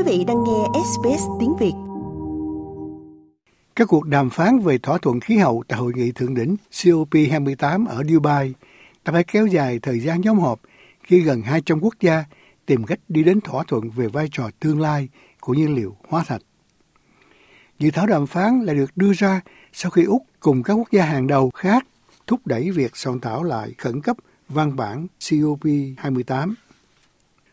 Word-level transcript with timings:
Quý 0.00 0.18
vị 0.18 0.24
đang 0.24 0.44
nghe 0.44 0.80
SBS 0.84 1.22
tiếng 1.40 1.56
Việt. 1.56 1.72
Các 3.76 3.88
cuộc 3.88 4.06
đàm 4.06 4.30
phán 4.30 4.58
về 4.58 4.78
thỏa 4.78 4.98
thuận 4.98 5.20
khí 5.20 5.36
hậu 5.36 5.62
tại 5.68 5.78
hội 5.78 5.92
nghị 5.96 6.12
thượng 6.12 6.34
đỉnh 6.34 6.56
COP28 6.72 7.86
ở 7.86 8.02
Dubai 8.08 8.54
đã 9.04 9.12
phải 9.12 9.24
kéo 9.24 9.46
dài 9.46 9.78
thời 9.82 10.00
gian 10.00 10.20
nhóm 10.20 10.38
họp 10.38 10.60
khi 11.02 11.20
gần 11.20 11.42
200 11.42 11.80
quốc 11.80 11.94
gia 12.00 12.24
tìm 12.66 12.84
cách 12.84 12.98
đi 13.08 13.22
đến 13.22 13.40
thỏa 13.40 13.64
thuận 13.68 13.90
về 13.90 14.06
vai 14.08 14.28
trò 14.32 14.50
tương 14.60 14.80
lai 14.80 15.08
của 15.40 15.54
nhiên 15.54 15.74
liệu 15.74 15.96
hóa 16.08 16.24
thạch. 16.26 16.42
Dự 17.78 17.90
thảo 17.90 18.06
đàm 18.06 18.26
phán 18.26 18.60
lại 18.60 18.76
được 18.76 18.96
đưa 18.96 19.12
ra 19.12 19.40
sau 19.72 19.90
khi 19.90 20.04
Úc 20.04 20.22
cùng 20.40 20.62
các 20.62 20.74
quốc 20.74 20.90
gia 20.90 21.04
hàng 21.04 21.26
đầu 21.26 21.50
khác 21.50 21.86
thúc 22.26 22.46
đẩy 22.46 22.70
việc 22.70 22.96
soạn 22.96 23.20
thảo 23.20 23.42
lại 23.42 23.74
khẩn 23.78 24.00
cấp 24.00 24.16
văn 24.48 24.76
bản 24.76 25.06
COP28. 25.20 26.54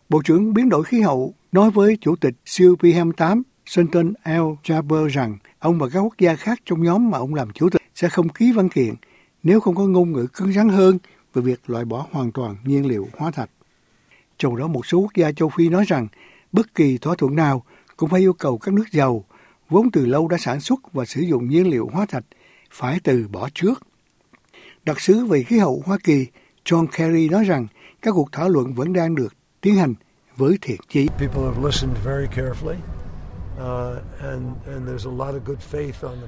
Bộ 0.10 0.22
trưởng 0.22 0.54
biến 0.54 0.70
đổi 0.70 0.84
khí 0.84 1.02
hậu 1.02 1.34
nói 1.52 1.72
với 1.72 1.98
Chủ 2.02 2.16
tịch 2.16 2.34
COP28 2.46 3.42
Sultan 3.66 4.14
El 4.24 4.42
Jaber 4.64 5.08
rằng 5.08 5.38
ông 5.60 5.80
và 5.80 5.90
các 5.90 6.00
quốc 6.00 6.14
gia 6.18 6.36
khác 6.36 6.60
trong 6.66 6.84
nhóm 6.84 7.10
mà 7.10 7.18
ông 7.18 7.34
làm 7.34 7.52
chủ 7.52 7.70
tịch 7.70 7.82
sẽ 7.96 8.10
không 8.10 8.30
ký 8.30 8.52
văn 8.52 8.70
kiện 8.70 8.94
nếu 9.44 9.60
không 9.60 9.76
có 9.76 9.84
ngôn 9.84 10.12
ngữ 10.12 10.28
cứng 10.34 10.54
rắn 10.54 10.70
hơn 10.70 10.98
về 11.34 11.42
việc 11.42 11.70
loại 11.70 11.86
bỏ 11.86 12.08
hoàn 12.12 12.32
toàn 12.32 12.56
nhiên 12.64 12.86
liệu 12.86 13.08
hóa 13.18 13.32
thạch. 13.32 13.50
Trong 14.38 14.58
đó 14.58 14.68
một 14.68 14.86
số 14.86 15.00
quốc 15.00 15.12
gia 15.16 15.32
châu 15.32 15.50
Phi 15.50 15.70
nói 15.70 15.86
rằng 15.88 16.08
bất 16.52 16.76
kỳ 16.76 16.98
thỏa 16.98 17.16
thuận 17.16 17.36
nào 17.36 17.64
cũng 17.98 18.10
phải 18.10 18.20
yêu 18.20 18.34
cầu 18.34 18.58
các 18.58 18.74
nước 18.74 18.86
giàu 18.92 19.24
vốn 19.70 19.92
từ 19.92 20.06
lâu 20.06 20.28
đã 20.28 20.38
sản 20.38 20.60
xuất 20.60 20.94
và 20.94 21.06
sử 21.06 21.22
dụng 21.22 21.50
nhiên 21.50 21.68
liệu 21.68 21.90
hóa 21.94 22.06
thạch 22.06 22.26
phải 22.72 23.00
từ 23.04 23.28
bỏ 23.32 23.50
trước. 23.54 23.88
Đặc 24.86 25.00
sứ 25.00 25.26
về 25.26 25.44
khí 25.44 25.58
hậu 25.58 25.84
Hoa 25.86 25.98
Kỳ 26.04 26.28
John 26.66 26.88
Kerry 26.88 27.30
nói 27.30 27.44
rằng 27.44 27.68
các 28.02 28.12
cuộc 28.12 28.32
thảo 28.32 28.50
luận 28.50 28.74
vẫn 28.74 28.94
đang 28.94 29.16
được 29.16 29.37
tiến 29.68 29.76
hành 29.76 29.94
với 30.38 30.58
thiện 30.62 30.80
chí. 30.90 31.08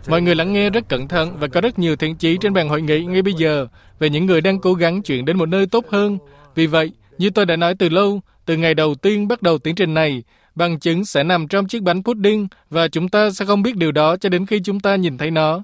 Mọi 0.08 0.22
người 0.22 0.36
lắng 0.36 0.54
nghe 0.54 0.70
rất 0.70 0.90
cẩn 0.90 1.08
thận 1.08 1.38
và 1.40 1.48
có 1.48 1.62
rất 1.62 1.80
nhiều 1.80 1.96
thiện 1.96 2.16
chí 2.16 2.38
trên 2.42 2.54
bàn 2.54 2.70
hội 2.70 2.82
nghị 2.82 3.06
ngay 3.06 3.22
bây 3.22 3.34
giờ 3.34 3.68
về 4.00 4.10
những 4.10 4.26
người 4.26 4.42
đang 4.42 4.60
cố 4.60 4.74
gắng 4.74 5.02
chuyển 5.02 5.26
đến 5.26 5.38
một 5.38 5.46
nơi 5.46 5.66
tốt 5.68 5.86
hơn. 5.90 6.18
Vì 6.56 6.68
vậy, 6.68 6.92
như 7.18 7.30
tôi 7.30 7.46
đã 7.46 7.56
nói 7.56 7.76
từ 7.80 7.90
lâu, 7.90 8.22
từ 8.46 8.58
ngày 8.58 8.74
đầu 8.74 8.96
tiên 8.96 9.28
bắt 9.28 9.42
đầu 9.42 9.58
tiến 9.58 9.76
trình 9.76 9.94
này, 9.94 10.24
bằng 10.56 10.80
chứng 10.80 11.06
sẽ 11.06 11.24
nằm 11.24 11.48
trong 11.48 11.68
chiếc 11.68 11.84
bánh 11.84 12.04
pudding 12.04 12.48
và 12.70 12.88
chúng 12.88 13.10
ta 13.10 13.32
sẽ 13.32 13.46
không 13.46 13.64
biết 13.64 13.76
điều 13.76 13.92
đó 13.92 14.18
cho 14.18 14.30
đến 14.30 14.46
khi 14.46 14.60
chúng 14.64 14.80
ta 14.80 14.96
nhìn 14.96 15.18
thấy 15.18 15.32
nó. 15.32 15.64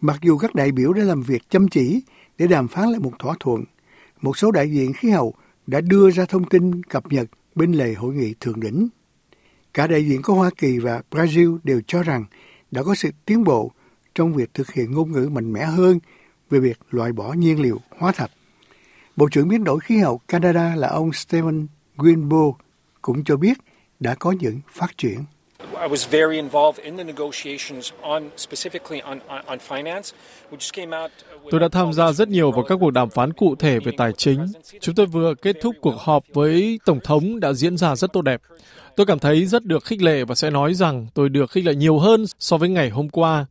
Mặc 0.00 0.18
dù 0.22 0.38
các 0.38 0.54
đại 0.54 0.72
biểu 0.72 0.92
đã 0.92 1.02
làm 1.02 1.22
việc 1.22 1.42
chăm 1.50 1.68
chỉ 1.68 2.02
để 2.38 2.46
đàm 2.46 2.68
phán 2.68 2.90
lại 2.90 3.00
một 3.00 3.12
thỏa 3.18 3.34
thuận, 3.40 3.64
một 4.20 4.38
số 4.38 4.50
đại 4.50 4.70
diện 4.70 4.92
khí 4.92 5.10
hậu 5.10 5.34
đã 5.68 5.80
đưa 5.80 6.10
ra 6.10 6.24
thông 6.24 6.48
tin 6.48 6.82
cập 6.82 7.12
nhật 7.12 7.28
bên 7.54 7.72
lề 7.72 7.94
hội 7.94 8.14
nghị 8.14 8.34
thượng 8.40 8.60
đỉnh. 8.60 8.88
Cả 9.74 9.86
đại 9.86 10.06
diện 10.06 10.22
của 10.22 10.34
Hoa 10.34 10.50
Kỳ 10.58 10.78
và 10.78 11.02
Brazil 11.10 11.58
đều 11.64 11.80
cho 11.86 12.02
rằng 12.02 12.24
đã 12.70 12.82
có 12.82 12.94
sự 12.94 13.10
tiến 13.24 13.44
bộ 13.44 13.72
trong 14.14 14.34
việc 14.34 14.54
thực 14.54 14.72
hiện 14.72 14.92
ngôn 14.92 15.12
ngữ 15.12 15.28
mạnh 15.32 15.52
mẽ 15.52 15.64
hơn 15.64 15.98
về 16.50 16.60
việc 16.60 16.78
loại 16.90 17.12
bỏ 17.12 17.32
nhiên 17.32 17.62
liệu 17.62 17.80
hóa 17.98 18.12
thạch. 18.12 18.30
Bộ 19.16 19.28
trưởng 19.28 19.48
biến 19.48 19.64
đổi 19.64 19.80
khí 19.80 19.98
hậu 19.98 20.18
Canada 20.28 20.74
là 20.76 20.88
ông 20.88 21.12
Stephen 21.12 21.66
Guilbeault 21.96 22.54
cũng 23.02 23.24
cho 23.24 23.36
biết 23.36 23.58
đã 24.00 24.14
có 24.14 24.32
những 24.32 24.60
phát 24.72 24.98
triển. 24.98 25.18
I 25.84 25.88
was 25.88 26.10
very 26.10 26.36
involved 26.36 26.84
in 26.84 26.96
the 26.96 27.04
negotiations 27.04 27.92
on 28.02 28.30
specifically 28.36 29.00
on 29.04 29.20
on 29.46 29.58
finance. 29.58 30.12
which 30.50 30.72
came 30.72 31.02
out 31.02 31.10
uh, 31.36 31.50
Tôi 31.50 31.60
đã 31.60 31.68
tham 31.68 31.92
gia 31.92 32.12
rất 32.12 32.28
nhiều 32.28 32.50
vào 32.50 32.64
các 32.64 32.78
cuộc 32.80 32.90
đàm 32.90 33.10
phán 33.10 33.32
cụ 33.32 33.54
thể 33.54 33.78
về 33.84 33.92
tài 33.96 34.12
chính. 34.12 34.46
Chúng 34.80 34.94
tôi 34.94 35.06
vừa 35.06 35.34
kết 35.34 35.56
thúc 35.62 35.74
cuộc 35.80 35.94
họp 35.98 36.24
với 36.34 36.80
tổng 36.84 37.00
thống 37.04 37.40
đã 37.40 37.52
diễn 37.52 37.76
ra 37.76 37.96
rất 37.96 38.12
tốt 38.12 38.22
đẹp. 38.22 38.40
Tôi 38.96 39.06
cảm 39.06 39.18
thấy 39.18 39.46
rất 39.46 39.64
được 39.64 39.84
khích 39.84 40.02
lệ 40.02 40.24
và 40.24 40.34
sẽ 40.34 40.50
nói 40.50 40.74
rằng 40.74 41.06
tôi 41.14 41.28
được 41.28 41.50
khích 41.50 41.64
lệ 41.64 41.74
nhiều 41.74 41.98
hơn 41.98 42.24
so 42.38 42.56
với 42.56 42.68
ngày 42.68 42.90
hôm 42.90 43.08
qua. 43.08 43.46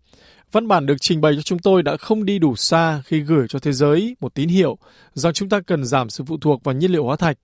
Văn 0.52 0.68
bản 0.68 0.86
được 0.86 0.96
trình 1.02 1.22
bày 1.22 1.34
cho 1.36 1.42
chúng 1.42 1.60
tôi 1.60 1.84
đã 1.84 1.98
không 1.98 2.26
đi 2.26 2.40
đủ 2.40 2.56
xa 2.56 3.02
khi 3.06 3.20
gửi 3.20 3.46
cho 3.50 3.60
thế 3.60 3.72
giới 3.72 4.16
một 4.20 4.34
tín 4.34 4.50
hiệu 4.50 4.78
rằng 5.14 5.34
chúng 5.34 5.50
ta 5.50 5.60
cần 5.60 5.86
giảm 5.86 6.10
sự 6.10 6.24
phụ 6.28 6.38
thuộc 6.42 6.64
vào 6.64 6.76
nhiên 6.76 6.92
liệu 6.92 7.04
hóa 7.04 7.16
thạch, 7.16 7.38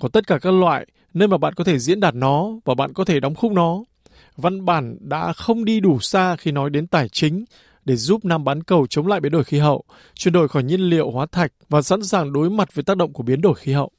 có 0.00 0.08
tất 0.08 0.26
cả 0.26 0.38
các 0.38 0.50
loại 0.50 0.86
nơi 1.14 1.28
mà 1.28 1.38
bạn 1.38 1.54
có 1.54 1.64
thể 1.64 1.78
diễn 1.78 2.00
đạt 2.00 2.14
nó 2.14 2.48
và 2.64 2.74
bạn 2.74 2.92
có 2.92 3.04
thể 3.04 3.20
đóng 3.20 3.34
khung 3.34 3.54
nó 3.54 3.84
văn 4.38 4.64
bản 4.64 4.96
đã 5.00 5.32
không 5.32 5.64
đi 5.64 5.80
đủ 5.80 6.00
xa 6.00 6.36
khi 6.36 6.52
nói 6.52 6.70
đến 6.70 6.86
tài 6.86 7.08
chính 7.08 7.44
để 7.84 7.96
giúp 7.96 8.24
Nam 8.24 8.44
bán 8.44 8.62
cầu 8.62 8.86
chống 8.86 9.06
lại 9.06 9.20
biến 9.20 9.32
đổi 9.32 9.44
khí 9.44 9.58
hậu, 9.58 9.84
chuyển 10.14 10.32
đổi 10.32 10.48
khỏi 10.48 10.62
nhiên 10.62 10.80
liệu 10.80 11.10
hóa 11.10 11.26
thạch 11.32 11.52
và 11.68 11.82
sẵn 11.82 12.02
sàng 12.02 12.32
đối 12.32 12.50
mặt 12.50 12.74
với 12.74 12.84
tác 12.84 12.96
động 12.96 13.12
của 13.12 13.22
biến 13.22 13.40
đổi 13.40 13.54
khí 13.54 13.72
hậu. 13.72 13.90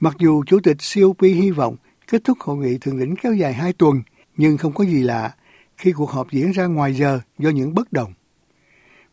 Mặc 0.00 0.16
dù 0.18 0.44
Chủ 0.46 0.58
tịch 0.62 0.76
COP 0.94 1.22
hy 1.22 1.50
vọng 1.50 1.76
kết 2.06 2.24
thúc 2.24 2.38
hội 2.40 2.56
nghị 2.56 2.78
thượng 2.78 3.00
đỉnh 3.00 3.14
kéo 3.22 3.34
dài 3.34 3.52
hai 3.52 3.72
tuần, 3.72 4.02
nhưng 4.36 4.56
không 4.56 4.72
có 4.72 4.84
gì 4.84 5.02
lạ 5.02 5.34
khi 5.76 5.92
cuộc 5.92 6.10
họp 6.10 6.32
diễn 6.32 6.50
ra 6.50 6.66
ngoài 6.66 6.94
giờ 6.94 7.20
do 7.38 7.50
những 7.50 7.74
bất 7.74 7.92
đồng. 7.92 8.12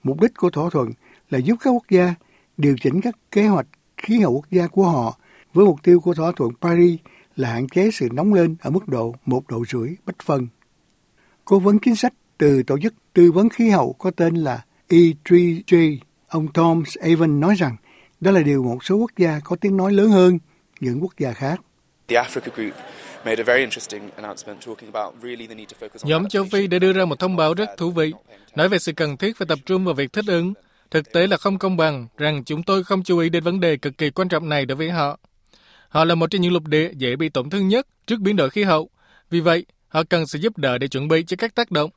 Mục 0.04 0.22
đích 0.22 0.32
của 0.38 0.50
thỏa 0.50 0.70
thuận 0.70 0.90
là 1.30 1.40
giúp 1.40 1.56
các 1.60 1.70
quốc 1.70 1.84
gia 1.90 2.16
điều 2.58 2.76
chỉnh 2.82 3.02
các 3.02 3.16
kế 3.32 3.48
hoạch 3.48 3.68
khí 3.98 4.20
hậu 4.20 4.34
quốc 4.34 4.46
gia 4.52 4.68
của 4.68 4.86
họ 4.86 5.18
với 5.54 5.66
mục 5.66 5.84
tiêu 5.84 6.00
của 6.00 6.14
thỏa 6.14 6.32
thuận 6.32 6.52
Paris 6.62 7.00
là 7.36 7.54
hạn 7.54 7.68
chế 7.68 7.90
sự 7.94 8.10
nóng 8.12 8.34
lên 8.34 8.56
ở 8.62 8.70
mức 8.70 8.88
độ 8.88 9.16
một 9.26 9.48
độ 9.48 9.64
rưỡi 9.72 9.90
bách 10.06 10.16
phân. 10.26 10.48
Cố 11.52 11.60
vấn 11.60 11.80
chính 11.80 11.96
sách 11.96 12.14
từ 12.38 12.64
tổ 12.64 12.80
chức 12.80 12.94
tư 13.14 13.32
vấn 13.32 13.50
khí 13.50 13.70
hậu 13.70 13.94
có 13.94 14.12
tên 14.12 14.36
là 14.36 14.64
E3J, 14.90 15.98
ông 16.28 16.54
Tom 16.54 16.84
Avon 17.02 17.40
nói 17.40 17.56
rằng 17.56 17.76
đó 18.20 18.32
là 18.32 18.42
điều 18.42 18.64
một 18.64 18.84
số 18.84 18.96
quốc 18.96 19.12
gia 19.18 19.40
có 19.44 19.56
tiếng 19.56 19.78
nói 19.78 19.94
lớn 19.94 20.10
hơn 20.10 20.40
những 20.80 21.00
quốc 21.02 21.14
gia 21.18 21.34
khác. 21.34 21.62
Nhóm 26.04 26.30
châu 26.30 26.46
Phi 26.52 26.68
đã 26.68 26.80
đưa 26.80 26.94
ra 26.94 27.06
một 27.06 27.20
thông 27.20 27.36
báo 27.36 27.54
rất 27.54 27.70
thú 27.78 27.92
vị, 27.92 28.14
nói 28.56 28.70
về 28.70 28.80
sự 28.80 28.92
cần 28.92 29.18
thiết 29.18 29.38
phải 29.38 29.46
tập 29.46 29.60
trung 29.66 29.86
vào 29.86 29.94
việc 29.94 30.14
thích 30.14 30.26
ứng. 30.28 30.54
Thực 30.92 31.12
tế 31.14 31.28
là 31.28 31.38
không 31.38 31.58
công 31.58 31.78
bằng 31.78 32.08
rằng 32.18 32.44
chúng 32.44 32.64
tôi 32.64 32.84
không 32.84 33.04
chú 33.04 33.18
ý 33.18 33.30
đến 33.30 33.44
vấn 33.44 33.60
đề 33.60 33.78
cực 33.78 33.98
kỳ 33.98 34.10
quan 34.10 34.30
trọng 34.30 34.50
này 34.50 34.66
đối 34.66 34.76
với 34.76 34.90
họ. 34.90 35.20
Họ 35.90 36.06
là 36.06 36.16
một 36.16 36.28
trong 36.32 36.42
những 36.42 36.54
lục 36.54 36.68
địa 36.68 36.92
dễ 36.98 37.16
bị 37.16 37.30
tổn 37.30 37.50
thương 37.50 37.68
nhất 37.68 37.88
trước 38.08 38.20
biến 38.20 38.36
đổi 38.36 38.50
khí 38.50 38.64
hậu. 38.64 38.90
Vì 39.30 39.40
vậy, 39.40 39.66
họ 39.92 40.04
cần 40.04 40.28
sự 40.28 40.40
giúp 40.40 40.58
đỡ 40.58 40.78
để 40.78 40.88
chuẩn 40.88 41.08
bị 41.08 41.24
cho 41.24 41.36
các 41.40 41.56
tác 41.56 41.72
động. 41.72 41.90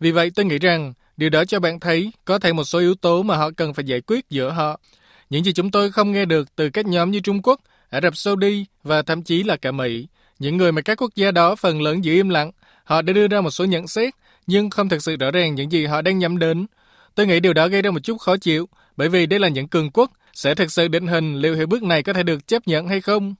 Vì 0.00 0.10
vậy, 0.10 0.30
tôi 0.34 0.44
nghĩ 0.44 0.58
rằng 0.58 0.92
điều 1.16 1.30
đó 1.30 1.44
cho 1.44 1.60
bạn 1.60 1.80
thấy 1.80 2.12
có 2.24 2.38
thể 2.38 2.52
một 2.52 2.64
số 2.64 2.78
yếu 2.78 2.94
tố 2.94 3.22
mà 3.22 3.36
họ 3.36 3.50
cần 3.56 3.74
phải 3.74 3.84
giải 3.84 4.00
quyết 4.00 4.30
giữa 4.30 4.50
họ. 4.50 4.80
Những 5.30 5.44
gì 5.44 5.52
chúng 5.52 5.70
tôi 5.70 5.92
không 5.92 6.12
nghe 6.12 6.24
được 6.24 6.56
từ 6.56 6.70
các 6.70 6.86
nhóm 6.86 7.10
như 7.10 7.20
Trung 7.20 7.42
Quốc, 7.42 7.60
Ả 7.90 8.00
Rập 8.00 8.16
Saudi 8.16 8.66
và 8.82 9.02
thậm 9.02 9.22
chí 9.22 9.42
là 9.42 9.56
cả 9.56 9.72
Mỹ. 9.72 10.08
Những 10.38 10.56
người 10.56 10.72
mà 10.72 10.82
các 10.82 11.02
quốc 11.02 11.10
gia 11.14 11.30
đó 11.30 11.54
phần 11.54 11.82
lớn 11.82 12.04
giữ 12.04 12.12
im 12.12 12.28
lặng, 12.28 12.50
họ 12.84 13.02
đã 13.02 13.12
đưa 13.12 13.28
ra 13.28 13.40
một 13.40 13.50
số 13.50 13.64
nhận 13.64 13.88
xét, 13.88 14.14
nhưng 14.46 14.70
không 14.70 14.88
thực 14.88 15.02
sự 15.02 15.16
rõ 15.16 15.30
ràng 15.30 15.54
những 15.54 15.72
gì 15.72 15.86
họ 15.86 16.02
đang 16.02 16.18
nhắm 16.18 16.38
đến. 16.38 16.66
Tôi 17.14 17.26
nghĩ 17.26 17.40
điều 17.40 17.52
đó 17.52 17.68
gây 17.68 17.82
ra 17.82 17.90
một 17.90 18.00
chút 18.02 18.16
khó 18.16 18.36
chịu, 18.36 18.68
bởi 18.96 19.08
vì 19.08 19.26
đây 19.26 19.40
là 19.40 19.48
những 19.48 19.68
cường 19.68 19.90
quốc 19.90 20.10
sẽ 20.32 20.54
thực 20.54 20.72
sự 20.72 20.88
định 20.88 21.06
hình 21.06 21.36
liệu 21.36 21.54
hiệp 21.54 21.68
bước 21.68 21.82
này 21.82 22.02
có 22.02 22.12
thể 22.12 22.22
được 22.22 22.48
chấp 22.48 22.68
nhận 22.68 22.88
hay 22.88 23.00
không. 23.00 23.34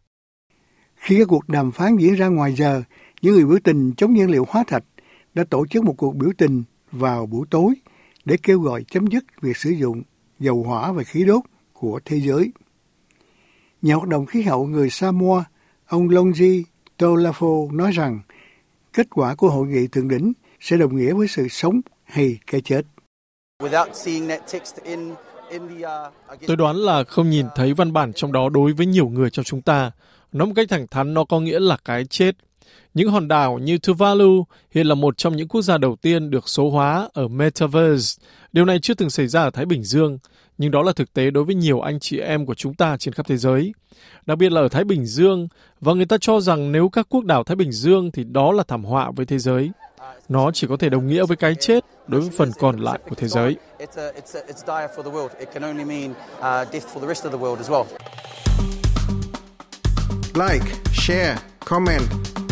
Khi 0.96 1.18
các 1.18 1.28
cuộc 1.28 1.48
đàm 1.48 1.72
phán 1.72 1.96
diễn 1.96 2.14
ra 2.14 2.26
ngoài 2.26 2.52
giờ, 2.52 2.82
những 3.22 3.34
người 3.34 3.44
biểu 3.44 3.58
tình 3.64 3.92
chống 3.96 4.14
nhiên 4.14 4.30
liệu 4.30 4.46
hóa 4.48 4.64
thạch 4.66 4.84
đã 5.34 5.44
tổ 5.50 5.66
chức 5.66 5.84
một 5.84 5.94
cuộc 5.96 6.16
biểu 6.16 6.30
tình 6.38 6.62
vào 6.92 7.26
buổi 7.26 7.46
tối 7.50 7.74
để 8.24 8.36
kêu 8.42 8.60
gọi 8.60 8.84
chấm 8.84 9.06
dứt 9.06 9.24
việc 9.40 9.56
sử 9.56 9.70
dụng 9.70 10.02
dầu 10.38 10.62
hỏa 10.62 10.92
và 10.92 11.02
khí 11.02 11.24
đốt 11.24 11.42
của 11.72 12.00
thế 12.04 12.20
giới. 12.20 12.52
Nhà 13.82 13.94
hoạt 13.94 14.08
động 14.08 14.26
khí 14.26 14.42
hậu 14.42 14.66
người 14.66 14.90
Samoa, 14.90 15.44
ông 15.86 16.08
Longji 16.08 16.62
Tolafo 16.98 17.76
nói 17.76 17.92
rằng 17.92 18.20
kết 18.92 19.06
quả 19.10 19.34
của 19.34 19.50
hội 19.50 19.66
nghị 19.66 19.86
thượng 19.86 20.08
đỉnh 20.08 20.32
sẽ 20.60 20.76
đồng 20.76 20.96
nghĩa 20.96 21.12
với 21.12 21.28
sự 21.28 21.48
sống 21.48 21.80
hay 22.04 22.38
cái 22.46 22.60
chết. 22.60 22.82
Tôi 26.46 26.56
đoán 26.56 26.76
là 26.76 27.04
không 27.04 27.30
nhìn 27.30 27.46
thấy 27.56 27.74
văn 27.74 27.92
bản 27.92 28.12
trong 28.12 28.32
đó 28.32 28.48
đối 28.48 28.72
với 28.72 28.86
nhiều 28.86 29.08
người 29.08 29.30
trong 29.30 29.44
chúng 29.44 29.62
ta. 29.62 29.90
Nói 30.32 30.46
một 30.46 30.52
cách 30.56 30.68
thẳng 30.70 30.86
thắn 30.86 31.14
nó 31.14 31.24
có 31.24 31.40
nghĩa 31.40 31.60
là 31.60 31.76
cái 31.84 32.04
chết. 32.04 32.36
Những 32.94 33.08
hòn 33.08 33.28
đảo 33.28 33.58
như 33.58 33.78
Tuvalu 33.78 34.44
hiện 34.70 34.86
là 34.86 34.94
một 34.94 35.16
trong 35.16 35.36
những 35.36 35.48
quốc 35.48 35.62
gia 35.62 35.78
đầu 35.78 35.96
tiên 35.96 36.30
được 36.30 36.48
số 36.48 36.70
hóa 36.70 37.08
ở 37.12 37.28
Metaverse. 37.28 38.22
Điều 38.52 38.64
này 38.64 38.78
chưa 38.82 38.94
từng 38.94 39.10
xảy 39.10 39.26
ra 39.26 39.42
ở 39.42 39.50
Thái 39.50 39.66
Bình 39.66 39.84
Dương, 39.84 40.18
nhưng 40.58 40.70
đó 40.70 40.82
là 40.82 40.92
thực 40.92 41.12
tế 41.12 41.30
đối 41.30 41.44
với 41.44 41.54
nhiều 41.54 41.80
anh 41.80 42.00
chị 42.00 42.18
em 42.18 42.46
của 42.46 42.54
chúng 42.54 42.74
ta 42.74 42.96
trên 42.96 43.14
khắp 43.14 43.26
thế 43.28 43.36
giới. 43.36 43.72
Đặc 44.26 44.38
biệt 44.38 44.52
là 44.52 44.60
ở 44.60 44.68
Thái 44.68 44.84
Bình 44.84 45.06
Dương, 45.06 45.48
và 45.80 45.92
người 45.92 46.06
ta 46.06 46.16
cho 46.20 46.40
rằng 46.40 46.72
nếu 46.72 46.88
các 46.88 47.06
quốc 47.10 47.24
đảo 47.24 47.44
Thái 47.44 47.56
Bình 47.56 47.72
Dương 47.72 48.10
thì 48.10 48.24
đó 48.24 48.52
là 48.52 48.62
thảm 48.68 48.84
họa 48.84 49.10
với 49.16 49.26
thế 49.26 49.38
giới. 49.38 49.70
Nó 50.28 50.50
chỉ 50.54 50.66
có 50.66 50.76
thể 50.76 50.88
đồng 50.88 51.06
nghĩa 51.06 51.26
với 51.26 51.36
cái 51.36 51.54
chết 51.54 51.84
đối 52.06 52.20
với 52.20 52.30
phần 52.30 52.50
còn 52.58 52.78
lại 52.78 52.98
của 53.08 53.14
thế 53.14 53.28
giới. 53.28 53.56
Like, 60.34 60.66
share, 60.92 61.36
comment. 61.64 62.02